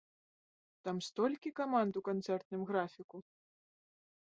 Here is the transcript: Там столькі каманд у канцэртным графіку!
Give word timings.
Там 0.89 0.97
столькі 1.07 1.49
каманд 1.61 1.93
у 2.03 2.03
канцэртным 2.09 2.61
графіку! 2.73 3.17